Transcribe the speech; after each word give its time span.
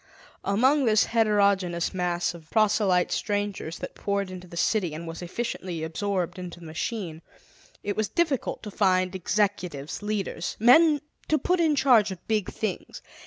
Among 0.43 0.85
this 0.85 1.03
heterogenous 1.05 1.93
mass 1.93 2.33
of 2.33 2.49
proselyte 2.49 3.11
strangers 3.11 3.77
that 3.77 3.93
poured 3.93 4.31
into 4.31 4.47
the 4.47 4.57
city 4.57 4.95
and 4.95 5.07
was 5.07 5.21
efficiently 5.21 5.83
absorbed 5.83 6.39
into 6.39 6.59
the 6.59 6.65
machine, 6.65 7.21
it 7.83 7.95
was 7.95 8.07
yet 8.07 8.15
difficult 8.15 8.63
to 8.63 8.71
find 8.71 9.13
executives, 9.13 10.01
leaders, 10.01 10.57
men 10.59 11.01
to 11.27 11.37
put 11.37 11.59
in 11.59 11.75
charge 11.75 12.09
of 12.09 12.27
big 12.27 12.51
things. 12.51 13.03